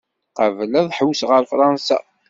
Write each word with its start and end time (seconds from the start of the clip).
Qabel 0.37 0.71
ad 0.79 0.87
ḥewseɣ 0.97 1.29
ar 1.37 1.43
Fṛansa. 1.51 1.99